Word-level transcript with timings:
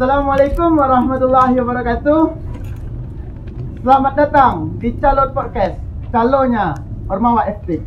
Assalamualaikum 0.00 0.80
warahmatullahi 0.80 1.60
wabarakatuh. 1.60 2.20
Selamat 3.84 4.12
datang 4.16 4.72
di 4.80 4.96
Calon 4.96 5.28
Podcast. 5.36 5.76
Calonnya 6.08 6.72
Ormawa 7.04 7.44
FT. 7.60 7.84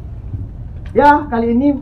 Ya, 0.94 1.26
kali 1.26 1.58
ini 1.58 1.74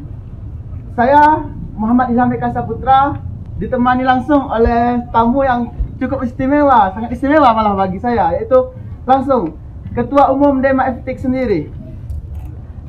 saya 0.96 1.44
Muhammad 1.76 2.16
Ilham 2.16 2.32
Eka 2.32 2.48
Saputra 2.56 3.20
ditemani 3.60 4.08
langsung 4.08 4.48
oleh 4.48 5.04
tamu 5.12 5.44
yang 5.44 5.68
cukup 6.00 6.24
istimewa, 6.24 6.96
sangat 6.96 7.12
istimewa 7.12 7.52
malah 7.52 7.76
bagi 7.76 8.00
saya, 8.00 8.32
yaitu 8.32 8.72
langsung 9.04 9.60
Ketua 9.92 10.32
Umum 10.32 10.64
Dema 10.64 10.96
FT 10.96 11.28
sendiri. 11.28 11.68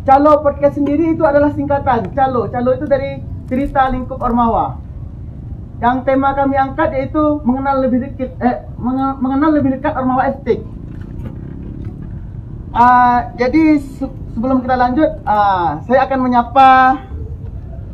Calo 0.06 0.46
Podcast 0.46 0.78
sendiri 0.78 1.18
itu 1.18 1.26
adalah 1.26 1.50
singkatan. 1.50 2.06
Calo, 2.14 2.46
calo 2.46 2.70
itu 2.70 2.86
dari 2.86 3.18
cerita 3.50 3.90
lingkup 3.90 4.22
Ormawa. 4.22 4.91
Yang 5.82 5.96
tema 6.06 6.30
kami 6.32 6.54
angkat 6.54 6.94
yaitu 6.94 7.42
mengenal 7.42 7.82
lebih 7.82 8.06
dekat 8.06 8.30
eh 8.38 8.56
menge- 8.78 9.18
mengenal 9.18 9.50
lebih 9.50 9.74
dekat 9.74 9.92
Ormawa 9.92 10.30
Estetik. 10.30 10.62
Ah, 12.70 13.34
jadi 13.34 13.76
se- 13.76 14.06
sebelum 14.32 14.62
kita 14.62 14.78
lanjut, 14.78 15.10
ah, 15.26 15.82
saya 15.84 16.06
akan 16.06 16.18
menyapa 16.22 16.68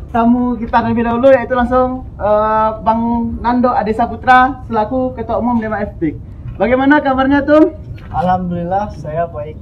tamu 0.08 0.56
kita 0.56 0.80
terlebih 0.80 1.04
dahulu 1.04 1.28
yaitu 1.28 1.52
langsung 1.52 2.04
eh, 2.14 2.70
Bang 2.80 3.00
Nando 3.40 3.72
Adesa 3.72 4.04
Putra 4.04 4.60
selaku 4.64 5.12
Ketua 5.12 5.40
Umum 5.40 5.56
Dema 5.56 5.80
Estetik. 5.80 6.20
Bagaimana 6.56 7.00
kabarnya 7.00 7.40
Tum? 7.42 7.72
Alhamdulillah 8.10 8.92
saya 8.94 9.24
baik. 9.26 9.56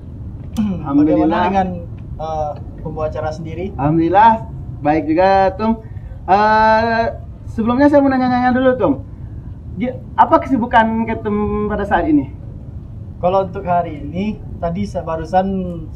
Alhamdulillah. 0.82 1.14
Bagaimana 1.14 1.46
dengan 1.46 1.68
eh, 2.18 2.50
pembawa 2.82 3.06
acara 3.06 3.30
sendiri? 3.30 3.70
Alhamdulillah 3.74 4.50
baik 4.82 5.02
juga 5.06 5.28
Tum. 5.54 5.78
Eh, 6.26 7.04
sebelumnya 7.50 7.88
saya 7.90 8.02
mau 8.02 8.10
nanya-nanya 8.10 8.50
dulu. 8.52 9.02
Di- 9.76 9.92
Apa 10.16 10.40
kesibukan 10.40 11.04
Ketum 11.04 11.68
pada 11.68 11.84
saat 11.84 12.08
ini? 12.08 12.32
Kalau 13.20 13.48
untuk 13.48 13.64
hari 13.64 14.04
ini, 14.04 14.36
tadi 14.60 14.84
barusan 14.84 15.46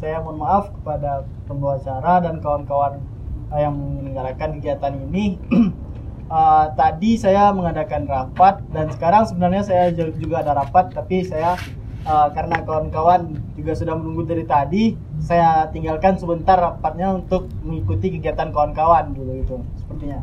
saya 0.00 0.24
mohon 0.24 0.40
maaf 0.40 0.72
kepada 0.72 1.28
pembawa 1.44 1.76
acara 1.76 2.24
dan 2.24 2.40
kawan-kawan 2.40 3.00
eh, 3.52 3.60
yang 3.60 3.74
menyelenggarakan 3.76 4.60
kegiatan 4.60 4.94
ini. 5.08 5.24
Eh, 6.30 6.66
tadi 6.78 7.18
saya 7.18 7.50
mengadakan 7.50 8.06
rapat 8.06 8.62
dan 8.70 8.86
sekarang 8.94 9.26
sebenarnya 9.26 9.66
saya 9.66 9.90
ju- 9.90 10.14
juga 10.14 10.46
ada 10.46 10.54
rapat, 10.62 10.94
tapi 10.94 11.26
saya 11.26 11.58
eh, 12.06 12.28
karena 12.30 12.62
kawan-kawan 12.62 13.34
juga 13.58 13.74
sudah 13.74 13.98
menunggu 13.98 14.22
dari 14.30 14.46
tadi, 14.46 14.94
saya 15.18 15.66
tinggalkan 15.74 16.14
sebentar 16.22 16.54
rapatnya 16.54 17.18
untuk 17.18 17.50
mengikuti 17.66 18.14
kegiatan 18.14 18.54
kawan-kawan 18.54 19.10
dulu 19.10 19.42
itu 19.42 19.58
sepertinya. 19.82 20.22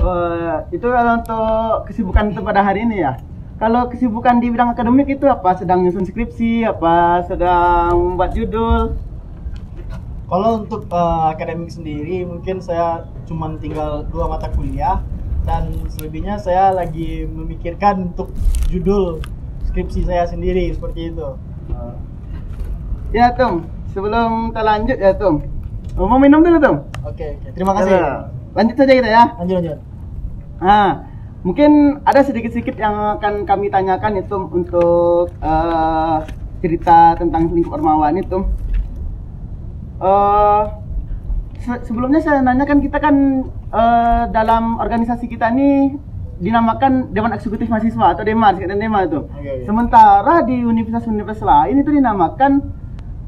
Eh, 0.00 0.56
itu 0.72 0.86
kalau 0.88 1.12
untuk 1.20 1.84
kesibukan 1.84 2.32
itu 2.32 2.40
pada 2.40 2.64
hari 2.64 2.88
ini 2.88 3.04
ya. 3.04 3.20
Kalau 3.60 3.92
kesibukan 3.92 4.40
di 4.40 4.48
bidang 4.48 4.72
akademik 4.72 5.12
itu 5.12 5.28
apa? 5.28 5.52
Sedang 5.60 5.84
nyusun 5.84 6.08
skripsi, 6.08 6.64
apa 6.64 7.20
sedang 7.28 8.16
membuat 8.16 8.32
judul? 8.32 8.96
Kalau 10.24 10.64
untuk 10.64 10.88
eh, 10.88 11.24
akademik 11.36 11.68
sendiri 11.68 12.24
mungkin 12.24 12.64
saya 12.64 13.04
cuma 13.28 13.52
tinggal 13.60 14.08
dua 14.08 14.24
mata 14.32 14.48
kuliah 14.56 15.04
dan 15.44 15.68
selebihnya 15.92 16.40
saya 16.40 16.72
lagi 16.72 17.28
memikirkan 17.28 18.16
untuk 18.16 18.32
judul 18.72 19.20
skripsi 19.68 20.08
saya 20.08 20.24
sendiri 20.24 20.72
seperti 20.72 21.12
itu. 21.12 21.28
Ya 23.12 23.36
Tum, 23.36 23.68
sebelum 23.92 24.54
kita 24.54 24.62
lanjut 24.64 24.96
ya. 24.96 25.12
Oh, 25.98 26.06
mau 26.08 26.16
minum 26.16 26.40
dulu 26.40 26.56
Tum? 26.56 26.76
Oke, 27.04 27.36
oke. 27.36 27.48
Terima 27.52 27.76
kasih. 27.76 27.92
Ya, 27.92 28.32
Lanjut 28.56 28.74
saja 28.80 28.92
kita 28.96 29.10
ya. 29.10 29.24
Lanjut 29.36 29.56
lanjut. 29.60 29.89
Nah, 30.60 31.08
mungkin 31.40 32.00
ada 32.04 32.20
sedikit-sedikit 32.20 32.76
yang 32.76 33.16
akan 33.16 33.48
kami 33.48 33.72
tanyakan 33.72 34.20
itu 34.20 34.36
untuk 34.36 35.32
eh, 35.40 36.16
cerita 36.60 37.16
tentang 37.16 37.48
lingkup 37.48 37.80
Ormawa 37.80 38.12
ini 38.12 38.20
tuh. 38.28 38.44
Eh, 40.00 40.62
se- 41.64 41.82
sebelumnya 41.88 42.20
saya 42.20 42.44
nanya 42.44 42.68
kan 42.68 42.80
kita 42.80 43.00
kan 43.00 43.16
eh, 43.72 44.22
dalam 44.32 44.76
organisasi 44.76 45.28
kita 45.28 45.48
ini 45.52 45.96
dinamakan 46.40 47.12
Dewan 47.12 47.36
Eksekutif 47.36 47.68
Mahasiswa 47.68 48.16
atau 48.16 48.24
DEMA, 48.24 48.56
singkatan 48.56 48.80
DEMA 48.80 49.00
itu. 49.04 49.20
Oke, 49.28 49.40
oke. 49.40 49.64
Sementara 49.68 50.40
di 50.44 50.64
universitas-universitas 50.64 51.44
lain 51.44 51.84
itu 51.84 51.90
dinamakan 51.92 52.52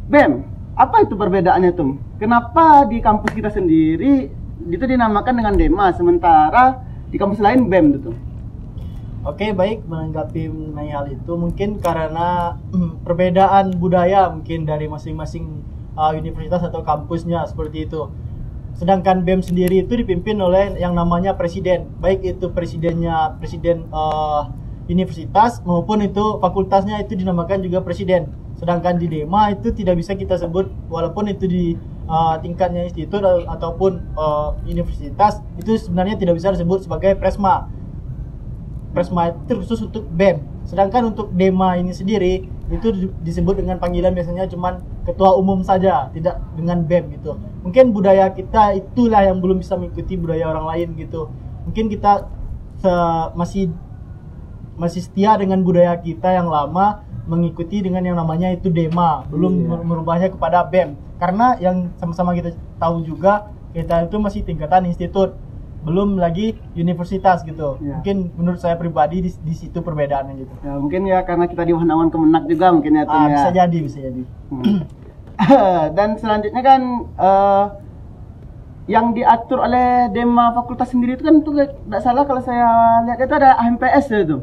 BEM. 0.09 0.33
Apa 0.73 1.05
itu 1.05 1.13
perbedaannya 1.13 1.77
tuh? 1.77 2.01
Kenapa 2.17 2.89
di 2.89 3.05
kampus 3.05 3.37
kita 3.37 3.53
sendiri 3.53 4.33
itu 4.65 4.85
dinamakan 4.89 5.33
dengan 5.37 5.53
DEMA 5.53 5.93
sementara 5.93 6.81
di 7.13 7.17
kampus 7.21 7.45
lain 7.45 7.69
BEM 7.69 7.87
itu? 8.01 8.11
Oke, 9.23 9.55
baik 9.55 9.87
menanggapi 9.87 10.51
mengenai 10.51 10.91
hal 10.91 11.07
itu 11.13 11.33
mungkin 11.39 11.79
karena 11.79 12.59
mm, 12.75 13.07
perbedaan 13.07 13.77
budaya 13.79 14.27
mungkin 14.33 14.67
dari 14.67 14.91
masing-masing 14.91 15.63
uh, 15.95 16.11
universitas 16.17 16.67
atau 16.67 16.83
kampusnya 16.83 17.47
seperti 17.47 17.87
itu. 17.87 18.11
Sedangkan 18.75 19.23
BEM 19.23 19.45
sendiri 19.45 19.85
itu 19.87 19.95
dipimpin 19.95 20.41
oleh 20.43 20.75
yang 20.81 20.97
namanya 20.97 21.39
presiden, 21.39 21.93
baik 22.03 22.25
itu 22.25 22.51
presidennya 22.51 23.39
presiden 23.39 23.87
uh, 23.95 24.51
universitas 24.91 25.63
maupun 25.63 26.03
itu 26.03 26.43
fakultasnya 26.43 26.99
itu 27.05 27.15
dinamakan 27.15 27.63
juga 27.63 27.85
presiden. 27.85 28.27
Sedangkan 28.59 28.99
di 28.99 29.11
DEMA 29.11 29.59
itu 29.59 29.75
tidak 29.75 29.99
bisa 29.99 30.15
kita 30.15 30.39
sebut 30.39 30.71
walaupun 30.87 31.27
itu 31.31 31.51
di 31.51 31.65
uh, 32.07 32.37
tingkatnya 32.39 32.87
institut 32.87 33.23
atau- 33.23 33.47
ataupun 33.47 33.93
uh, 34.15 34.55
universitas 34.65 35.43
itu 35.59 35.77
sebenarnya 35.79 36.19
tidak 36.19 36.39
bisa 36.39 36.55
disebut 36.55 36.87
sebagai 36.87 37.19
presma. 37.19 37.69
Presma 38.93 39.33
itu 39.33 39.53
khusus 39.65 39.81
untuk 39.89 40.05
BEM. 40.13 40.45
Sedangkan 40.69 41.11
untuk 41.11 41.33
DEMA 41.33 41.81
ini 41.81 41.97
sendiri 41.97 42.45
itu 42.69 42.89
di- 42.93 43.13
disebut 43.25 43.57
dengan 43.59 43.81
panggilan 43.81 44.13
biasanya 44.13 44.45
cuman 44.47 44.85
ketua 45.09 45.33
umum 45.35 45.65
saja, 45.65 46.13
tidak 46.13 46.39
dengan 46.55 46.85
BEM 46.85 47.17
gitu. 47.17 47.41
Mungkin 47.65 47.91
budaya 47.97 48.29
kita 48.31 48.77
itulah 48.77 49.25
yang 49.25 49.41
belum 49.41 49.65
bisa 49.65 49.81
mengikuti 49.81 50.15
budaya 50.15 50.53
orang 50.53 50.69
lain 50.69 50.89
gitu. 51.01 51.33
Mungkin 51.65 51.89
kita 51.89 52.29
se- 52.85 53.29
masih 53.33 53.73
masih 54.77 55.05
setia 55.05 55.37
dengan 55.41 55.61
budaya 55.65 55.97
kita 55.97 56.33
yang 56.33 56.49
lama 56.49 57.01
mengikuti 57.23 57.79
dengan 57.79 58.03
yang 58.03 58.17
namanya 58.17 58.51
itu 58.51 58.67
DEMA, 58.67 59.27
belum 59.29 59.53
Iya. 59.55 59.69
mer- 59.69 59.87
merubahnya 59.87 60.29
kepada 60.29 60.65
BEM. 60.65 60.99
Karena 61.17 61.55
yang 61.57 61.91
sama-sama 61.95 62.33
kita 62.33 62.51
tahu 62.77 63.03
juga 63.03 63.47
kita 63.71 64.05
itu 64.05 64.17
masih 64.19 64.43
tingkatan 64.43 64.85
institut, 64.85 65.39
belum 65.83 66.15
lagi 66.17 66.55
universitas 66.75 67.43
gitu. 67.43 67.79
Iya. 67.79 67.99
Mungkin 67.99 68.17
menurut 68.35 68.59
saya 68.59 68.75
pribadi 68.75 69.23
di, 69.23 69.31
di 69.33 69.55
situ 69.55 69.79
perbedaannya 69.79 70.35
gitu. 70.37 70.55
Ya 70.61 70.75
mungkin 70.77 71.03
ya 71.05 71.23
karena 71.23 71.47
kita 71.47 71.63
di 71.63 71.73
Wahanawan 71.73 72.07
Kemenak 72.07 72.47
juga 72.47 72.71
mungkin 72.71 72.93
ya 72.95 73.05
Ah, 73.07 73.27
ya. 73.27 73.35
bisa 73.35 73.49
jadi, 73.53 73.79
bisa 73.81 73.99
jadi. 73.99 74.23
Hmm. 74.51 74.83
Dan 75.97 76.19
selanjutnya 76.19 76.61
kan 76.61 76.81
eh, 77.19 77.65
yang 78.91 79.15
diatur 79.15 79.63
oleh 79.63 80.11
Dema 80.11 80.51
Fakultas 80.53 80.91
sendiri 80.91 81.15
itu 81.15 81.23
kan 81.23 81.39
itu 81.39 81.51
tidak 81.55 82.01
salah 82.01 82.27
kalau 82.27 82.43
saya 82.43 82.67
lihat 83.07 83.19
itu 83.21 83.31
ada 83.33 83.55
HMPS 83.57 84.05
ya 84.09 84.19
itu. 84.21 84.39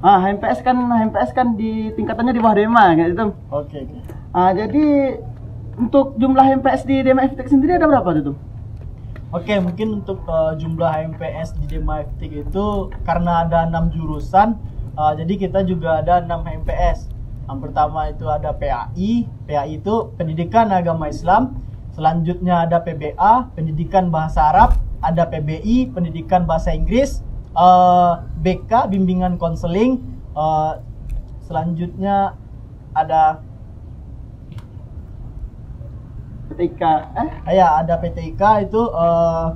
Ah, 0.00 0.16
HMPS 0.24 0.64
kan 0.64 0.76
HMPS 0.80 1.30
kan 1.36 1.60
di 1.60 1.92
tingkatannya 1.92 2.32
di 2.32 2.40
bawah 2.40 2.56
Dema 2.56 2.96
kayak 2.96 3.12
itu. 3.12 3.26
Oke, 3.52 3.76
oke. 3.84 3.98
Ah, 4.32 4.50
jadi 4.56 5.16
untuk 5.76 6.16
jumlah 6.16 6.40
HMPS 6.40 6.88
di 6.88 7.04
Dema 7.04 7.28
FTEK 7.28 7.52
sendiri 7.52 7.76
ada 7.76 7.84
berapa 7.84 8.08
itu? 8.16 8.32
Oke, 9.30 9.54
mungkin 9.62 10.02
untuk 10.02 10.26
uh, 10.26 10.58
jumlah 10.58 10.90
HMPS 10.90 11.54
di 11.62 11.78
Dema 11.78 12.02
FTIK 12.02 12.50
itu 12.50 12.90
karena 13.06 13.46
ada 13.46 13.62
enam 13.62 13.86
jurusan, 13.94 14.58
uh, 14.98 15.14
jadi 15.14 15.46
kita 15.46 15.62
juga 15.62 16.02
ada 16.02 16.18
6 16.18 16.34
HMPS. 16.34 17.06
Yang 17.46 17.58
pertama 17.62 18.10
itu 18.10 18.26
ada 18.26 18.50
PAI, 18.50 19.30
PAI 19.46 19.78
itu 19.78 20.10
Pendidikan 20.18 20.74
Agama 20.74 21.06
Islam. 21.06 21.62
Selanjutnya 21.94 22.66
ada 22.66 22.82
PBA, 22.82 23.54
Pendidikan 23.54 24.10
Bahasa 24.10 24.50
Arab. 24.50 24.74
Ada 24.98 25.30
PBI, 25.30 25.94
Pendidikan 25.94 26.42
Bahasa 26.42 26.74
Inggris. 26.74 27.22
Uh, 27.52 28.12
BK, 28.38 28.90
Bimbingan 28.90 29.36
Konseling. 29.36 30.00
uh, 30.32 30.78
selanjutnya 31.42 32.38
ada 32.94 33.42
PTK 36.50 36.82
eh 37.16 37.28
Ah, 37.46 37.52
ya, 37.54 37.66
ada 37.80 37.94
PTIK 37.98 38.42
itu 38.68 38.82
eh, 38.84 39.46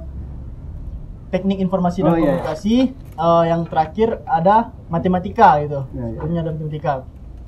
teknik 1.31 1.59
informasi 1.59 2.07
dan 2.07 2.15
Oh, 2.15 2.19
iya, 2.19 2.19
iya. 2.19 2.27
komunikasi. 2.39 2.77
Eh, 2.95 3.45
yang 3.51 3.63
terakhir 3.67 4.23
ada 4.25 4.71
matematika 4.87 5.59
gitu. 5.63 5.87
Iya, 5.91 6.07
iya. 6.19 6.41
Ada 6.43 6.51
matematika. 6.55 6.93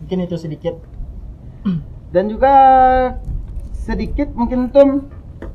Mungkin 0.03 0.19
itu 0.27 0.37
sedikit. 0.37 0.75
dan 2.15 2.31
juga 2.31 2.55
sedikit 3.73 4.31
mungkin 4.35 4.71
tuh 4.71 5.07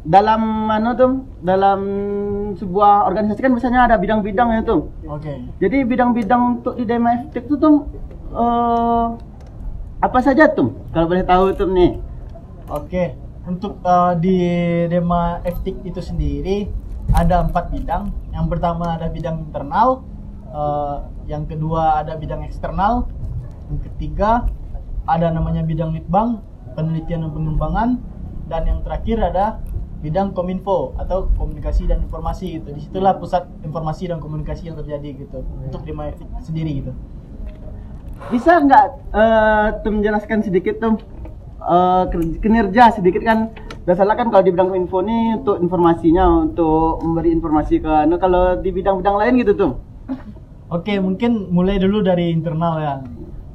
dalam 0.02 0.42
mana 0.66 0.98
tuh 0.98 1.26
dalam 1.46 1.80
sebuah 2.58 3.06
organisasi 3.06 3.42
kan 3.42 3.54
biasanya 3.54 3.82
ada 3.86 3.96
bidang-bidang 4.02 4.50
ya 4.58 4.62
tuh. 4.66 4.90
Oke. 5.06 5.46
Jadi 5.62 5.78
bidang-bidang 5.86 6.42
untuk 6.58 6.74
di 6.78 6.86
Dema 6.90 7.30
FTEK 7.30 7.44
itu 7.46 7.56
tuh 7.62 7.76
eh, 8.34 9.06
apa 10.02 10.20
saja 10.26 10.50
tuh? 10.50 10.74
Kalau 10.90 11.06
boleh 11.06 11.26
tahu 11.26 11.54
tuh 11.54 11.70
nih. 11.70 12.02
Oke. 12.70 13.14
Untuk 13.46 13.78
eh, 13.86 14.14
di 14.18 14.38
Dema 14.90 15.42
FTIK 15.46 15.78
itu 15.86 16.02
sendiri 16.02 16.66
ada 17.14 17.46
empat 17.46 17.70
bidang. 17.70 18.10
Yang 18.34 18.46
pertama 18.58 18.98
ada 18.98 19.06
bidang 19.12 19.46
internal, 19.46 20.02
Eh, 20.52 20.98
yang 21.32 21.48
kedua 21.48 22.04
ada 22.04 22.20
bidang 22.20 22.44
eksternal. 22.44 23.08
Yang 23.72 23.80
ketiga 23.92 24.52
ada 25.08 25.32
namanya 25.32 25.64
bidang 25.64 25.96
litbang, 25.96 26.44
penelitian 26.76 27.28
dan 27.28 27.32
pengembangan. 27.32 27.90
Dan 28.52 28.62
yang 28.68 28.80
terakhir 28.84 29.18
ada 29.24 29.64
bidang 30.02 30.34
kominfo 30.34 30.98
atau 30.98 31.30
komunikasi 31.38 31.86
dan 31.86 32.02
informasi 32.02 32.60
gitu. 32.60 32.74
Di 32.74 32.82
situlah 32.82 33.16
pusat 33.22 33.48
informasi 33.62 34.10
dan 34.10 34.18
komunikasi 34.18 34.74
yang 34.74 34.78
terjadi 34.78 35.26
gitu 35.26 35.46
untuk 35.46 35.82
di 35.86 35.94
sendiri 36.42 36.72
gitu. 36.82 36.92
Bisa 38.30 38.62
nggak 38.62 38.86
eh 39.14 39.68
tuh 39.82 39.92
menjelaskan 39.94 40.42
sedikit 40.46 40.82
tuh 40.82 40.98
eh, 41.62 42.04
ker- 42.10 42.38
kinerja 42.42 42.98
sedikit 42.98 43.22
kan 43.22 43.54
biasalah 43.82 44.14
kan 44.14 44.30
kalau 44.30 44.46
di 44.46 44.54
bidang 44.54 44.78
info 44.78 45.02
ini 45.02 45.42
untuk 45.42 45.58
informasinya 45.58 46.46
untuk 46.46 47.02
memberi 47.02 47.34
informasi 47.34 47.82
ke 47.82 47.90
anu 48.06 48.22
kalau 48.22 48.62
di 48.62 48.70
bidang-bidang 48.70 49.18
lain 49.18 49.34
gitu 49.42 49.54
tuh 49.58 49.74
Oke, 50.72 50.96
mungkin 51.04 51.52
mulai 51.52 51.76
dulu 51.84 52.00
dari 52.00 52.32
internal 52.32 52.80
ya. 52.80 52.96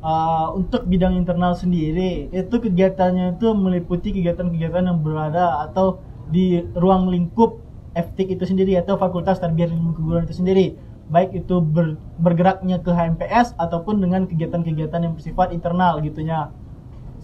Uh, 0.05 0.53
untuk 0.53 0.85
bidang 0.85 1.17
internal 1.17 1.57
sendiri, 1.57 2.29
itu 2.29 2.55
kegiatannya 2.61 3.41
itu 3.41 3.57
meliputi 3.57 4.13
kegiatan-kegiatan 4.13 4.85
yang 4.85 5.01
berada 5.01 5.65
atau 5.65 6.05
di 6.31 6.63
ruang 6.75 7.09
lingkup 7.11 7.63
FTIK 7.97 8.37
itu 8.37 8.45
sendiri 8.45 8.73
atau 8.77 9.01
Fakultas 9.01 9.41
Tarbiyah 9.41 9.73
Ilmu 9.73 9.97
Keguruan 9.97 10.29
itu 10.29 10.37
sendiri. 10.37 10.77
Baik 11.09 11.47
itu 11.47 11.63
ber- 11.63 11.97
bergeraknya 12.19 12.83
ke 12.83 12.91
HMPS 12.93 13.57
ataupun 13.57 14.03
dengan 14.03 14.27
kegiatan-kegiatan 14.29 15.01
yang 15.01 15.15
bersifat 15.17 15.55
internal 15.55 16.03
gitunya. 16.03 16.51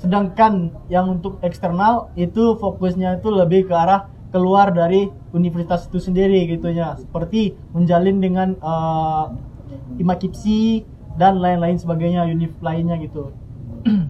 Sedangkan 0.00 0.72
yang 0.88 1.20
untuk 1.20 1.42
eksternal 1.44 2.08
itu 2.16 2.56
fokusnya 2.56 3.20
itu 3.20 3.28
lebih 3.28 3.68
ke 3.68 3.74
arah 3.76 4.08
keluar 4.32 4.72
dari 4.72 5.12
universitas 5.36 5.84
itu 5.92 6.00
sendiri 6.00 6.48
gitunya. 6.48 6.96
Seperti 6.96 7.52
menjalin 7.76 8.18
dengan 8.18 8.56
uh, 8.64 9.28
Imakipsi 10.00 10.84
dan 11.20 11.36
lain-lain 11.40 11.76
sebagainya 11.76 12.24
univ 12.24 12.56
lainnya 12.64 12.96
gitu. 12.96 13.32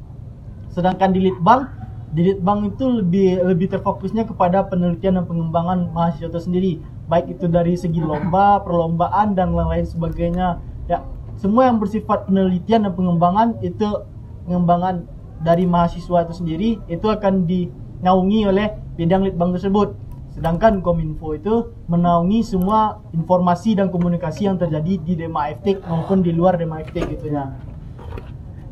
Sedangkan 0.75 1.11
di 1.11 1.27
Litbang, 1.27 1.67
Litbang 2.13 2.69
itu 2.69 2.85
lebih 3.01 3.41
lebih 3.41 3.73
terfokusnya 3.73 4.29
kepada 4.29 4.69
penelitian 4.69 5.17
dan 5.17 5.25
pengembangan 5.25 5.89
mahasiswa 5.97 6.29
itu 6.29 6.41
sendiri, 6.45 6.73
baik 7.09 7.41
itu 7.41 7.49
dari 7.49 7.73
segi 7.73 8.05
lomba, 8.05 8.61
perlombaan 8.61 9.33
dan 9.33 9.57
lain-lain 9.57 9.89
sebagainya. 9.89 10.61
Ya, 10.93 11.01
semua 11.41 11.73
yang 11.73 11.81
bersifat 11.81 12.29
penelitian 12.29 12.85
dan 12.85 12.93
pengembangan 12.93 13.57
itu 13.65 14.05
pengembangan 14.45 15.09
dari 15.41 15.65
mahasiswa 15.65 16.29
itu 16.29 16.35
sendiri 16.37 16.71
itu 16.87 17.07
akan 17.09 17.49
dinaungi 17.49 18.41
oleh 18.45 18.77
bidang 19.01 19.25
Litbang 19.25 19.57
tersebut. 19.57 19.97
Sedangkan 20.33 20.81
Kominfo 20.85 21.37
itu 21.37 21.73
menaungi 21.89 22.41
semua 22.45 23.01
informasi 23.13 23.77
dan 23.77 23.89
komunikasi 23.93 24.49
yang 24.49 24.57
terjadi 24.57 25.01
di 25.01 25.13
Dema 25.17 25.49
FTIK 25.49 25.85
maupun 25.89 26.25
di 26.25 26.33
luar 26.33 26.57
Dema 26.57 26.81
FTIK 26.81 27.21
gitu 27.21 27.37
ya. 27.37 27.53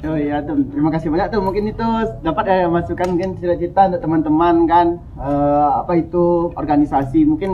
Oh 0.01 0.17
iya 0.17 0.41
tuh, 0.41 0.57
terima 0.73 0.89
kasih 0.89 1.13
banyak 1.13 1.29
tuh. 1.29 1.45
Mungkin 1.45 1.77
itu 1.77 1.87
dapat 2.25 2.45
ya 2.49 2.73
masukan 2.73 3.05
mungkin 3.13 3.37
cerita-cerita 3.37 3.93
untuk 3.93 4.01
teman-teman 4.01 4.55
kan 4.65 4.87
eh, 5.21 5.69
apa 5.77 5.93
itu 6.01 6.49
organisasi. 6.57 7.29
Mungkin 7.29 7.51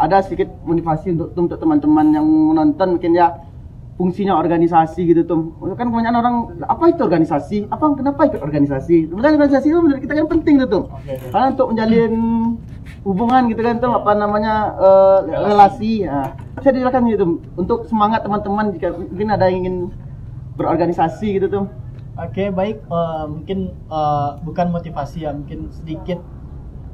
ada 0.00 0.24
sedikit 0.24 0.48
motivasi 0.64 1.12
untuk 1.12 1.36
untuk 1.36 1.58
teman-teman 1.60 2.06
yang 2.16 2.24
menonton 2.24 2.96
mungkin 2.96 3.12
ya 3.12 3.36
fungsinya 4.00 4.32
organisasi 4.32 5.12
gitu 5.12 5.28
tuh. 5.28 5.52
Kan 5.76 5.92
kebanyakan 5.92 6.16
orang 6.24 6.36
apa 6.64 6.88
itu 6.88 7.04
organisasi? 7.04 7.68
Apa 7.68 7.92
kenapa 7.92 8.32
ikut 8.32 8.40
organisasi? 8.40 9.12
Sebenarnya 9.12 9.36
organisasi 9.36 9.66
itu 9.68 9.78
menurut 9.84 10.00
kita 10.00 10.16
kan 10.16 10.26
penting 10.40 10.56
tuh. 10.64 10.88
Oke, 10.88 11.20
oke. 11.20 11.28
Karena 11.28 11.46
untuk 11.52 11.66
menjalin 11.76 12.14
hubungan 13.04 13.42
gitu 13.52 13.60
kan 13.60 13.76
tuh 13.76 13.92
apa 13.92 14.16
namanya 14.16 14.72
eh, 14.72 15.18
relasi. 15.36 16.08
Nah, 16.08 16.32
bisa 16.56 16.72
dijelaskan 16.72 17.12
gitu 17.12 17.44
untuk 17.60 17.84
semangat 17.92 18.24
teman-teman 18.24 18.72
jika 18.72 18.88
mungkin 18.88 19.28
ada 19.36 19.52
yang 19.52 19.68
ingin 19.68 19.76
berorganisasi 20.56 21.36
gitu 21.36 21.48
tuh. 21.52 21.64
Oke 22.20 22.52
baik. 22.52 22.84
Eh, 22.84 23.24
mungkin 23.32 23.58
eh, 23.72 24.30
bukan 24.44 24.66
motivasi 24.68 25.24
ya 25.24 25.32
mungkin 25.32 25.72
sedikit 25.72 26.20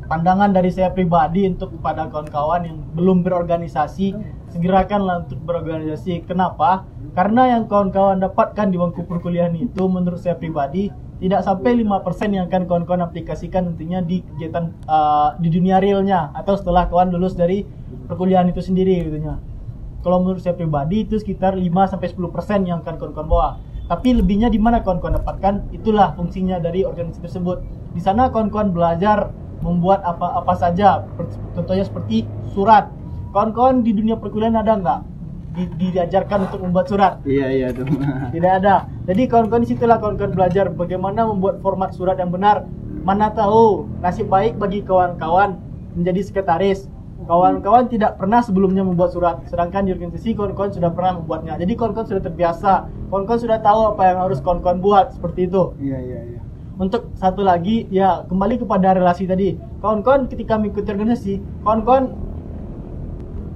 pandangan 0.07 0.55
dari 0.55 0.71
saya 0.71 0.95
pribadi 0.95 1.51
untuk 1.51 1.75
kepada 1.75 2.07
kawan-kawan 2.07 2.63
yang 2.63 2.79
belum 2.95 3.27
berorganisasi 3.27 4.15
segerakanlah 4.55 5.27
untuk 5.27 5.43
berorganisasi. 5.43 6.23
Kenapa? 6.31 6.87
Karena 7.19 7.59
yang 7.59 7.67
kawan-kawan 7.67 8.23
dapatkan 8.23 8.71
di 8.71 8.79
bangku 8.79 9.03
perkuliahan 9.03 9.59
itu 9.59 9.83
menurut 9.91 10.23
saya 10.23 10.39
pribadi 10.39 10.95
tidak 11.17 11.43
sampai 11.43 11.81
5% 11.81 12.37
yang 12.37 12.45
akan 12.47 12.69
kawan-kawan 12.69 13.03
aplikasikan 13.03 13.73
nantinya 13.73 14.05
di 14.07 14.23
kegiatan 14.23 14.71
eh, 14.71 15.29
di 15.43 15.49
dunia 15.51 15.83
realnya 15.83 16.31
atau 16.39 16.55
setelah 16.55 16.87
kawan 16.87 17.11
lulus 17.11 17.35
dari 17.35 17.67
perkuliahan 18.07 18.47
itu 18.55 18.63
sendiri 18.63 19.11
gitu 19.11 19.19
kalau 20.07 20.23
menurut 20.23 20.39
saya 20.39 20.55
pribadi 20.55 21.03
itu 21.03 21.19
sekitar 21.19 21.59
5 21.59 21.67
sampai 21.67 22.07
10% 22.15 22.63
yang 22.63 22.79
akan 22.79 22.95
kawan-kawan 22.95 23.27
bawa. 23.27 23.51
Tapi 23.87 24.19
lebihnya 24.19 24.51
di 24.51 24.59
mana 24.59 24.83
kawan-kawan 24.83 25.23
dapatkan? 25.23 25.71
Itulah 25.71 26.11
fungsinya 26.19 26.59
dari 26.59 26.83
organisasi 26.83 27.23
tersebut. 27.23 27.63
Di 27.95 28.03
sana 28.03 28.27
kawan-kawan 28.35 28.75
belajar 28.75 29.31
membuat 29.63 30.03
apa-apa 30.03 30.59
saja. 30.59 31.07
Contohnya 31.55 31.87
seperti 31.87 32.27
surat. 32.51 32.91
Kawan-kawan 33.31 33.87
di 33.87 33.95
dunia 33.95 34.19
perkuliahan 34.19 34.59
ada 34.59 34.75
nggak? 34.75 35.01
Di- 35.57 35.95
diajarkan 35.95 36.51
untuk 36.51 36.67
membuat 36.67 36.91
surat? 36.91 37.13
Iya 37.23 37.47
iya 37.55 37.69
tuh. 37.71 37.87
Tidak 38.35 38.53
ada. 38.59 38.91
Jadi 39.07 39.23
kawan-kawan 39.31 39.63
di 39.63 39.71
situlah 39.71 40.03
kawan-kawan 40.03 40.35
belajar 40.35 40.67
bagaimana 40.67 41.23
membuat 41.31 41.63
format 41.63 41.95
surat 41.95 42.19
yang 42.19 42.35
benar. 42.35 42.67
Mana 43.07 43.31
tahu 43.31 43.87
nasib 44.03 44.27
baik 44.27 44.59
bagi 44.59 44.83
kawan-kawan 44.83 45.63
menjadi 45.95 46.27
sekretaris. 46.27 46.91
Kawan-kawan 47.25 47.89
tidak 47.89 48.21
pernah 48.21 48.45
sebelumnya 48.45 48.85
membuat 48.85 49.17
surat, 49.17 49.41
sedangkan 49.49 49.89
di 49.89 49.97
organisasi 49.97 50.37
kawan-kawan 50.37 50.69
sudah 50.69 50.93
pernah 50.93 51.17
membuatnya. 51.17 51.57
Jadi 51.57 51.73
kawan-kawan 51.73 52.07
sudah 52.13 52.23
terbiasa, 52.29 52.73
kawan-kawan 53.09 53.41
sudah 53.41 53.59
tahu 53.65 53.81
apa 53.97 54.03
yang 54.05 54.19
harus 54.21 54.39
kawan-kawan 54.45 54.85
buat 54.85 55.17
seperti 55.17 55.49
itu. 55.49 55.73
Iya 55.81 55.99
iya 56.05 56.21
iya. 56.29 56.41
Untuk 56.77 57.09
satu 57.17 57.41
lagi, 57.41 57.89
ya 57.89 58.29
kembali 58.29 58.61
kepada 58.61 58.93
relasi 58.93 59.25
tadi. 59.25 59.57
Kawan-kawan 59.81 60.29
ketika 60.29 60.61
mengikuti 60.61 60.93
organisasi, 60.93 61.35
kawan-kawan 61.65 62.13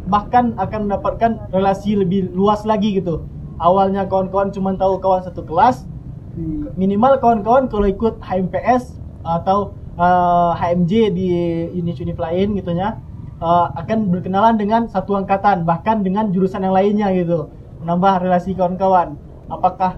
bahkan 0.08 0.56
akan 0.56 0.88
mendapatkan 0.88 1.30
relasi 1.52 2.00
lebih 2.00 2.32
luas 2.32 2.64
lagi 2.64 2.96
gitu. 2.96 3.28
Awalnya 3.60 4.08
kawan-kawan 4.08 4.56
cuma 4.56 4.72
tahu 4.72 4.96
kawan 5.04 5.20
satu 5.20 5.44
kelas, 5.44 5.84
minimal 6.80 7.20
kawan-kawan 7.20 7.68
kalau 7.68 7.84
ikut 7.84 8.24
HMPS 8.24 8.96
atau 9.20 9.76
eh, 10.00 10.52
HMJ 10.56 10.92
di 11.12 11.28
unit-unit 11.76 12.16
lain 12.16 12.56
gitu 12.56 12.72
ya 12.72 12.96
eh, 13.40 13.66
akan 13.74 13.98
berkenalan 14.12 14.60
dengan 14.60 14.86
satu 14.86 15.16
angkatan 15.16 15.64
bahkan 15.64 16.04
dengan 16.04 16.28
jurusan 16.30 16.62
yang 16.62 16.76
lainnya 16.76 17.08
gitu. 17.16 17.48
Menambah 17.80 18.28
relasi 18.28 18.52
kawan-kawan. 18.52 19.16
Apakah 19.48 19.96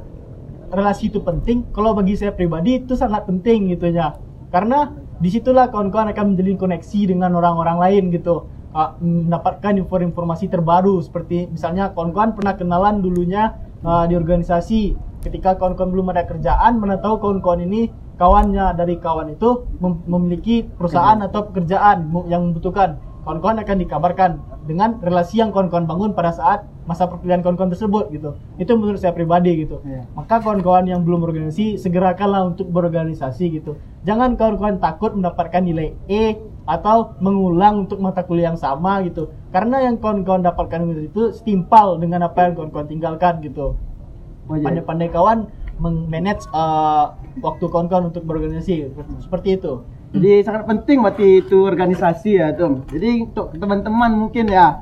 relasi 0.72 1.10
itu 1.12 1.20
penting? 1.20 1.67
Kalau 1.74 1.93
bagi 1.93 2.17
saya 2.17 2.32
pribadi 2.32 2.81
itu 2.81 2.94
sangat 2.94 3.26
penting 3.26 3.74
gitu 3.74 3.90
ya 3.90 4.17
karena 4.52 4.93
di 5.19 5.32
situlah 5.32 5.72
kawan-kawan 5.72 6.12
akan 6.12 6.36
menjalin 6.36 6.60
koneksi 6.60 7.00
dengan 7.08 7.32
orang-orang 7.40 7.81
lain 7.81 8.05
gitu. 8.12 8.46
Ah, 8.72 8.96
mendapatkan 9.05 9.76
info-informasi 9.84 10.48
terbaru 10.48 10.96
seperti 11.05 11.44
misalnya 11.52 11.93
kawan-kawan 11.93 12.32
pernah 12.32 12.56
kenalan 12.56 13.00
dulunya 13.00 13.56
ah, 13.82 14.05
di 14.05 14.14
organisasi. 14.14 14.96
Ketika 15.24 15.56
kawan-kawan 15.56 15.90
belum 15.93 16.06
ada 16.12 16.28
kerjaan 16.28 16.81
mana 16.82 17.00
tahu 17.00 17.20
kawan-kawan 17.22 17.64
ini 17.64 17.88
kawannya 18.20 18.76
dari 18.76 18.98
kawan 19.00 19.32
itu 19.32 19.64
mem- 19.81 20.05
memiliki 20.05 20.67
perusahaan 20.67 21.17
atau 21.22 21.48
pekerjaan 21.48 22.10
yang 22.28 22.50
membutuhkan 22.50 22.98
kawan-kawan 23.22 23.62
akan 23.62 23.76
dikabarkan 23.79 24.31
dengan 24.67 24.98
relasi 24.98 25.38
yang 25.38 25.55
kawan-kawan 25.55 25.86
bangun 25.86 26.10
pada 26.14 26.34
saat 26.34 26.67
masa 26.82 27.06
perkuliahan 27.06 27.43
kawan-kawan 27.43 27.70
tersebut 27.70 28.10
gitu. 28.10 28.34
Itu 28.58 28.74
menurut 28.74 28.98
saya 28.98 29.14
pribadi 29.14 29.67
gitu. 29.67 29.79
Iya. 29.86 30.02
maka 30.19 30.43
kawan-kawan 30.43 30.91
yang 30.91 31.06
belum 31.06 31.22
berorganisasi 31.22 31.79
segerakanlah 31.79 32.50
untuk 32.50 32.67
berorganisasi 32.70 33.62
gitu. 33.62 33.79
Jangan 34.02 34.34
kawan-kawan 34.34 34.82
takut 34.82 35.14
mendapatkan 35.14 35.62
nilai 35.62 35.94
E 36.10 36.38
atau 36.67 37.14
mengulang 37.19 37.86
untuk 37.86 37.98
mata 38.02 38.22
kuliah 38.26 38.50
yang 38.55 38.58
sama 38.58 39.02
gitu. 39.06 39.31
Karena 39.55 39.82
yang 39.86 40.02
kawan-kawan 40.02 40.43
dapatkan 40.43 40.82
itu 40.98 41.31
setimpal 41.31 41.98
dengan 42.02 42.26
apa 42.26 42.50
yang 42.50 42.58
kawan-kawan 42.58 42.86
tinggalkan 42.91 43.38
gitu. 43.43 43.79
Oh, 44.50 44.58
iya. 44.58 44.67
pandai-pandai 44.67 45.10
kawan 45.14 45.38
meng-manage 45.79 46.46
uh, 46.50 47.14
waktu 47.43 47.64
kawan-kawan 47.70 48.10
untuk 48.10 48.26
berorganisasi 48.26 48.91
seperti 49.22 49.58
itu 49.58 49.86
Jadi 50.12 50.44
sangat 50.44 50.69
penting 50.69 51.00
berarti 51.00 51.40
itu 51.40 51.58
organisasi 51.64 52.31
ya 52.36 52.52
tuh. 52.52 52.84
Jadi 52.92 53.32
untuk 53.32 53.56
teman-teman 53.56 54.12
mungkin 54.12 54.44
ya 54.52 54.76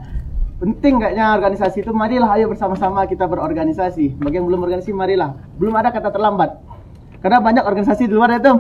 penting 0.59 0.99
kayaknya 1.01 1.39
organisasi 1.39 1.87
itu 1.87 1.95
marilah 1.95 2.35
ayo 2.35 2.51
bersama-sama 2.51 3.07
kita 3.07 3.31
berorganisasi. 3.31 4.19
Bagi 4.19 4.43
yang 4.43 4.51
belum 4.51 4.67
organisasi 4.67 4.91
marilah. 4.91 5.39
Belum 5.55 5.73
ada 5.79 5.95
kata 5.95 6.11
terlambat. 6.11 6.59
Karena 7.23 7.39
banyak 7.39 7.63
organisasi 7.63 8.11
di 8.11 8.15
luar 8.15 8.35
ya 8.35 8.41
tuh. 8.43 8.59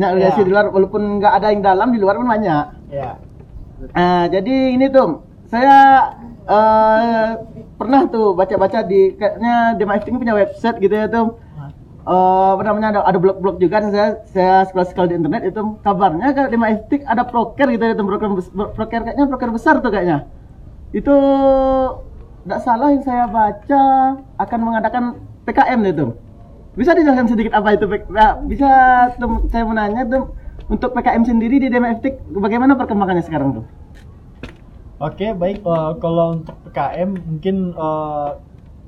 Banyak 0.00 0.10
organisasi 0.16 0.40
Ya. 0.40 0.46
di 0.48 0.50
luar 0.50 0.66
walaupun 0.72 1.02
nggak 1.20 1.32
ada 1.36 1.46
yang 1.52 1.60
dalam 1.60 1.88
di 1.92 2.00
luar 2.00 2.16
pun 2.16 2.28
banyak. 2.28 2.64
ya 2.88 3.20
Eh, 3.80 4.24
jadi 4.28 4.76
ini 4.76 4.92
tuh 4.92 5.24
saya 5.48 6.12
eh, 6.44 7.28
pernah 7.76 8.04
tuh 8.08 8.32
baca-baca 8.36 8.84
di 8.84 9.16
kayaknya 9.16 9.76
Dema 9.76 9.96
punya 10.00 10.32
website 10.32 10.80
gitu 10.80 10.96
ya 10.96 11.08
tuh. 11.12 11.36
Eh, 12.00 12.48
apa 12.56 12.62
namanya 12.64 12.96
ada, 12.96 13.00
ada 13.04 13.18
blog-blog 13.20 13.60
juga 13.60 13.84
saya 13.92 14.24
saya 14.24 14.54
scroll-scroll 14.64 15.12
di 15.12 15.20
internet 15.20 15.52
itu 15.52 15.60
kabarnya 15.84 16.32
kalau 16.32 16.48
di 16.48 16.56
Maestik 16.56 17.04
ada 17.04 17.28
proker 17.28 17.68
gitu 17.68 17.84
ya 17.84 17.92
bro- 17.92 18.72
proker 18.72 19.00
kayaknya 19.04 19.28
proker 19.28 19.52
besar 19.52 19.84
tuh 19.84 19.92
kayaknya 19.92 20.24
itu 20.96 21.12
tidak 22.40 22.60
salah 22.64 22.88
yang 22.88 23.04
saya 23.04 23.28
baca 23.28 23.82
akan 24.40 24.60
mengadakan 24.64 25.04
PKM 25.44 25.80
itu. 25.92 26.06
Bisa 26.72 26.96
dijelaskan 26.96 27.28
sedikit 27.28 27.52
apa 27.52 27.76
itu? 27.76 27.84
Nah, 28.08 28.40
bisa 28.48 28.70
Tum, 29.20 29.44
saya 29.52 29.68
mau 29.68 29.76
nanya 29.76 30.08
Tum, 30.08 30.32
untuk 30.72 30.96
PKM 30.96 31.22
sendiri 31.28 31.60
di 31.60 31.68
DMFT 31.68 32.32
bagaimana 32.32 32.80
perkembangannya 32.80 33.20
sekarang 33.28 33.60
tuh? 33.60 33.64
Oke, 35.04 35.36
baik. 35.36 35.60
Eh, 35.60 35.92
kalau 36.00 36.40
untuk 36.40 36.56
PKM, 36.64 37.12
mungkin 37.12 37.56
eh, 37.76 38.28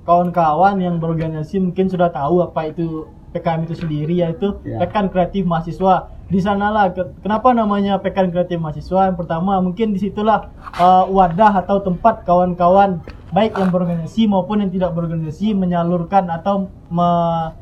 kawan-kawan 0.02 0.82
yang 0.82 0.99
berorganisasi 0.99 1.62
mungkin 1.62 1.87
sudah 1.87 2.11
tahu 2.11 2.42
apa 2.42 2.71
itu 2.71 3.06
PKM 3.32 3.64
itu 3.64 3.75
sendiri, 3.78 4.14
yaitu 4.21 4.61
Ya. 4.62 4.76
Pekan 4.82 5.09
Kreatif 5.09 5.49
Mahasiswa. 5.49 6.12
Di 6.28 6.40
sanalah, 6.40 6.92
ke- 6.92 7.16
kenapa 7.25 7.56
namanya 7.56 7.97
Pekan 7.97 8.28
Kreatif 8.28 8.61
Mahasiswa? 8.61 9.09
Yang 9.09 9.25
pertama, 9.25 9.56
mungkin 9.64 9.97
di 9.97 10.00
situlah 10.00 10.52
eh, 10.76 11.04
wadah 11.09 11.64
atau 11.64 11.80
tempat 11.80 12.25
kawan-kawan 12.28 13.00
baik 13.32 13.56
yang 13.56 13.73
berorganisasi 13.73 14.28
maupun 14.28 14.61
yang 14.61 14.68
tidak 14.73 14.92
berorganisasi 14.92 15.56
menyalurkan 15.56 16.28
atau 16.28 16.68
me- 16.92 17.52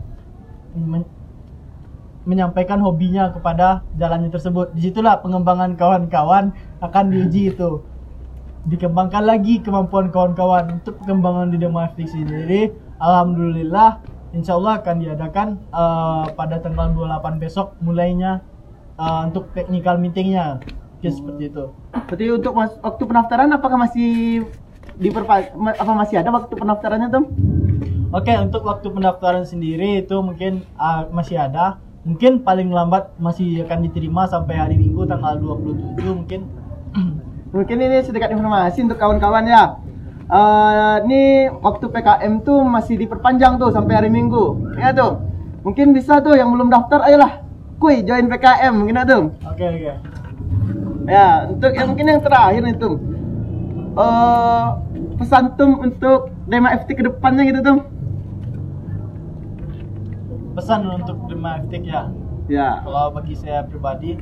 men- 0.75 1.11
menyampaikan 2.27 2.79
hobinya 2.83 3.31
kepada 3.31 3.83
jalannya 3.97 4.31
tersebut. 4.31 4.75
Di 4.77 4.91
situlah 4.91 5.19
pengembangan 5.23 5.75
kawan-kawan 5.79 6.53
akan 6.83 7.05
diuji 7.11 7.55
itu. 7.55 7.83
Dikembangkan 8.61 9.25
lagi 9.25 9.65
kemampuan 9.65 10.13
kawan-kawan 10.13 10.81
untuk 10.81 11.01
pengembangan 11.01 11.49
di 11.49 11.57
Demafik 11.57 12.05
sendiri. 12.05 12.69
Alhamdulillah, 13.01 14.05
insya 14.37 14.61
Allah 14.61 14.85
akan 14.85 14.97
diadakan 15.01 15.49
eh, 15.57 16.25
pada 16.37 16.61
tanggal 16.61 16.93
28 16.93 17.41
besok 17.41 17.73
mulainya 17.81 18.45
eh, 19.01 19.21
untuk 19.25 19.49
technical 19.57 19.97
meetingnya. 19.97 20.61
Oke, 21.01 21.09
seperti 21.09 21.49
itu. 21.49 21.73
Berarti 21.97 22.25
untuk 22.29 22.53
mas, 22.53 22.77
waktu 22.85 23.03
pendaftaran 23.09 23.49
apakah 23.57 23.81
masih 23.81 24.45
diperpa 25.01 25.57
apa 25.57 25.93
masih 25.97 26.21
ada 26.21 26.29
waktu 26.29 26.53
pendaftarannya 26.53 27.09
Tum? 27.09 27.25
Oke, 28.13 28.37
untuk 28.37 28.69
waktu 28.69 28.93
pendaftaran 28.93 29.49
sendiri 29.49 30.05
itu 30.05 30.21
mungkin 30.21 30.69
ah, 30.77 31.09
masih 31.09 31.41
ada. 31.41 31.81
Mungkin 32.05 32.45
paling 32.45 32.69
lambat 32.69 33.17
masih 33.17 33.65
akan 33.65 33.89
diterima 33.89 34.29
sampai 34.29 34.57
hari 34.61 34.77
Minggu 34.77 35.09
tanggal 35.09 35.41
27 35.41 36.05
mungkin. 36.13 36.41
Mungkin 37.51 37.77
ini 37.83 37.99
sedikit 38.07 38.31
informasi 38.31 38.87
untuk 38.87 38.99
kawan-kawan 38.99 39.45
ya. 39.47 39.75
Eh, 40.31 40.97
ini 41.11 41.23
waktu 41.51 41.91
PKM 41.91 42.47
tuh 42.47 42.63
masih 42.63 42.95
diperpanjang 42.95 43.59
tuh 43.59 43.75
sampai 43.75 43.99
hari 43.99 44.11
Minggu. 44.11 44.75
Ya 44.79 44.95
tuh. 44.95 45.19
Mungkin 45.67 45.91
bisa 45.91 46.23
tuh 46.23 46.39
yang 46.39 46.55
belum 46.55 46.71
daftar 46.71 47.03
ayolah. 47.03 47.43
Kuy 47.83 48.07
join 48.07 48.31
PKM 48.31 48.73
mungkin 48.77 49.03
ya 49.03 49.05
tuh. 49.05 49.35
Oke, 49.51 49.67
oke. 49.67 49.93
Ya, 51.11 51.51
untuk 51.51 51.75
yang 51.75 51.91
mungkin 51.91 52.07
yang 52.07 52.23
terakhir 52.23 52.63
nih 52.63 52.77
tuh. 52.79 52.95
Eh 53.99 54.67
pesan 55.19 55.59
tum 55.59 55.83
untuk 55.83 56.33
Dema 56.47 56.73
FT 56.79 56.97
ke 56.97 57.03
depannya 57.03 57.43
gitu 57.51 57.61
tuh. 57.61 57.79
Pesan 60.55 60.87
untuk 60.87 61.19
Demaftik 61.27 61.83
ya. 61.83 62.09
Ya. 62.47 62.83
Kalau 62.83 63.15
bagi 63.15 63.35
saya 63.39 63.63
pribadi, 63.67 64.19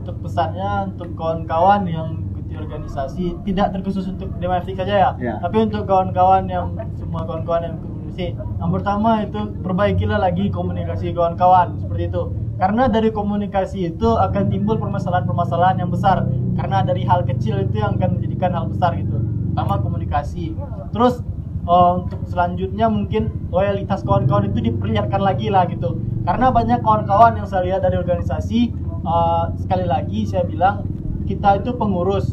untuk 0.00 0.16
pesannya 0.24 0.94
untuk 0.94 1.12
kawan-kawan 1.18 1.82
yang 1.84 2.25
organisasi 2.58 3.44
tidak 3.44 3.76
terkhusus 3.76 4.08
untuk 4.08 4.32
Demaftik 4.40 4.76
saja 4.76 4.94
ya. 4.94 5.10
Ya. 5.20 5.34
Tapi 5.40 5.68
untuk 5.68 5.84
kawan-kawan 5.84 6.48
yang 6.48 6.72
semua 6.96 7.24
kawan-kawan 7.28 7.62
yang 7.68 7.74
ikut 7.76 7.90
organisasi, 8.16 8.26
yang 8.36 8.70
pertama 8.72 9.10
itu 9.22 9.40
perbaikilah 9.60 10.18
lagi 10.18 10.44
komunikasi 10.48 11.12
kawan-kawan 11.12 11.76
seperti 11.76 12.08
itu. 12.08 12.22
Karena 12.56 12.88
dari 12.88 13.12
komunikasi 13.12 13.92
itu 13.92 14.08
akan 14.16 14.48
timbul 14.48 14.80
permasalahan-permasalahan 14.80 15.84
yang 15.84 15.92
besar. 15.92 16.24
Karena 16.56 16.80
dari 16.80 17.04
hal 17.04 17.28
kecil 17.28 17.60
itu 17.68 17.84
yang 17.84 18.00
akan 18.00 18.16
menjadikan 18.16 18.50
hal 18.56 18.64
besar 18.72 18.96
gitu. 18.96 19.20
Pertama 19.52 19.76
komunikasi. 19.84 20.56
Terus 20.96 21.20
eh, 21.68 21.92
untuk 22.00 22.24
selanjutnya 22.24 22.88
mungkin 22.88 23.28
loyalitas 23.52 24.00
kawan-kawan 24.08 24.48
itu 24.48 24.72
diperlihatkan 24.72 25.20
lagi 25.20 25.52
lah 25.52 25.68
gitu. 25.68 26.00
Karena 26.24 26.48
banyak 26.48 26.80
kawan-kawan 26.80 27.36
yang 27.36 27.46
saya 27.46 27.62
lihat 27.68 27.84
dari 27.84 28.00
organisasi 28.00 28.60
eh, 29.04 29.44
sekali 29.60 29.84
lagi 29.84 30.24
saya 30.24 30.48
bilang 30.48 30.88
kita 31.28 31.60
itu 31.60 31.76
pengurus. 31.76 32.32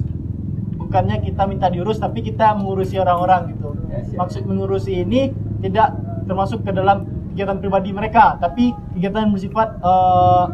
Bukannya 0.94 1.26
kita 1.26 1.50
minta 1.50 1.74
diurus 1.74 1.98
tapi 1.98 2.22
kita 2.22 2.54
mengurusi 2.54 3.02
orang-orang 3.02 3.58
gitu. 3.58 3.74
Maksud 4.14 4.46
mengurusi 4.46 5.02
ini 5.02 5.34
tidak 5.66 5.98
termasuk 6.30 6.62
ke 6.62 6.70
dalam 6.70 7.10
kegiatan 7.34 7.58
pribadi 7.58 7.90
mereka, 7.90 8.38
tapi 8.38 8.78
kegiatan 8.94 9.34
bersifat 9.34 9.74
eh, 9.82 10.46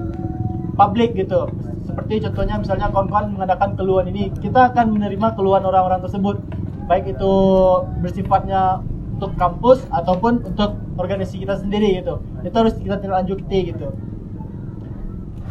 publik 0.80 1.12
gitu. 1.20 1.52
Seperti 1.84 2.24
contohnya 2.24 2.56
misalnya 2.56 2.88
kawan-kawan 2.88 3.36
mengadakan 3.36 3.76
keluhan 3.76 4.08
ini, 4.16 4.32
kita 4.40 4.72
akan 4.72 4.96
menerima 4.96 5.36
keluhan 5.36 5.60
orang-orang 5.68 6.08
tersebut, 6.08 6.40
baik 6.88 7.12
itu 7.12 7.34
bersifatnya 8.00 8.80
untuk 9.20 9.36
kampus 9.36 9.84
ataupun 9.92 10.56
untuk 10.56 10.80
organisasi 10.96 11.44
kita 11.44 11.60
sendiri 11.60 12.00
gitu. 12.00 12.24
Itu 12.48 12.56
harus 12.56 12.80
kita 12.80 12.96
tindak 13.04 13.28
lanjuti 13.28 13.76
gitu. 13.76 13.92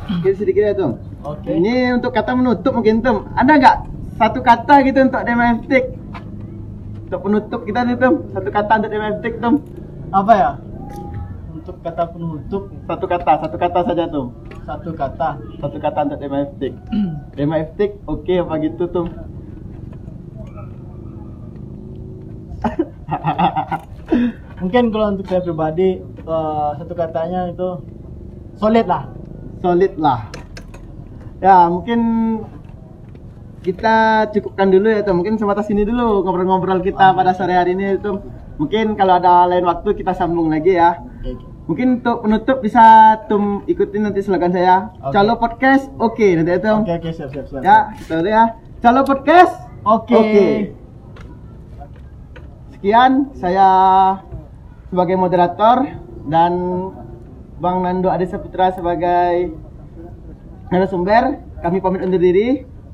Mungkin 0.08 0.32
sedikit 0.32 0.64
ya 0.64 0.72
tuh. 0.72 0.96
Oke. 1.28 1.52
Ini 1.52 2.00
untuk 2.00 2.16
kata 2.16 2.32
menutup 2.32 2.72
mungkin 2.72 3.04
Tum. 3.04 3.28
Ada 3.36 3.52
nggak 3.60 3.76
satu 4.18 4.42
kata 4.42 4.82
gitu 4.82 4.98
untuk 5.06 5.22
Demaftik? 5.22 5.94
Untuk 7.06 7.20
penutup 7.22 7.60
kita 7.62 7.86
nih. 7.86 7.94
Satu 8.34 8.50
kata 8.50 8.72
untuk 8.82 8.90
Demaftik 8.90 9.34
Tum. 9.38 9.54
Apa 10.10 10.32
ya? 10.34 10.50
Untuk 11.54 11.76
kata 11.84 12.02
penutup 12.10 12.62
Satu 12.88 13.04
kata, 13.06 13.32
satu 13.46 13.56
kata 13.56 13.78
saja 13.86 14.04
Tum. 14.10 14.34
satu 14.66 14.90
kata. 14.92 15.38
Satu 15.62 15.78
kata 15.78 15.98
untuk 16.10 16.18
Demaftik. 16.18 16.74
Demaftik 17.38 17.94
oke 18.10 18.34
apa 18.42 18.54
gitu 18.58 18.84
Tum? 18.90 19.06
Mungkin 24.58 24.90
kalau 24.90 25.14
untuk 25.14 25.30
saya 25.30 25.46
pribadi 25.46 26.02
eh, 26.02 26.70
satu 26.74 26.92
katanya 26.98 27.54
itu 27.54 27.86
solid 28.58 28.86
lah. 28.90 29.06
Solid 29.62 29.94
lah. 29.94 30.26
Ya 31.38 31.70
mungkin 31.70 32.02
kita 33.68 34.24
cukupkan 34.32 34.72
dulu 34.72 34.88
ya 34.88 35.04
Tum. 35.04 35.20
Mungkin 35.20 35.36
sebatas 35.36 35.68
ini 35.68 35.84
dulu 35.84 36.24
ngobrol-ngobrol 36.24 36.80
kita 36.80 37.12
pada 37.12 37.36
sore 37.36 37.52
hari 37.52 37.76
ini 37.76 38.00
Tum. 38.00 38.24
Mungkin 38.56 38.96
kalau 38.96 39.20
ada 39.20 39.44
lain 39.44 39.68
waktu 39.68 39.92
kita 39.92 40.16
sambung 40.16 40.48
lagi 40.48 40.80
ya. 40.80 40.96
Oke, 40.96 41.36
oke. 41.36 41.44
Mungkin 41.68 42.00
untuk 42.00 42.24
penutup 42.24 42.58
bisa 42.64 42.84
Tum 43.28 43.68
ikutin 43.68 44.08
nanti 44.08 44.24
slogan 44.24 44.56
saya. 44.56 44.88
Oke. 45.04 45.12
Calo 45.12 45.36
podcast 45.36 45.92
oke 46.00 46.26
nanti 46.40 46.56
ya 46.56 46.60
Tum. 46.64 46.80
Oke 46.80 46.96
oke 46.96 47.10
siap 47.12 47.28
siap 47.28 47.46
siap. 47.52 47.60
Ya, 47.60 47.92
itu 47.92 48.16
ya. 48.24 48.56
Calo 48.80 49.04
podcast 49.04 49.52
Oke. 49.84 50.16
oke. 50.16 50.48
Sekian 52.72 53.36
saya 53.36 53.68
sebagai 54.88 55.20
moderator 55.20 55.92
dan 56.24 56.52
Bang 57.60 57.84
Nando 57.84 58.08
Ade 58.08 58.24
Saputra 58.24 58.72
sebagai 58.72 59.52
narasumber. 60.72 61.44
Kami 61.60 61.84
pamit 61.84 62.00
undur 62.00 62.22
diri. 62.22 62.77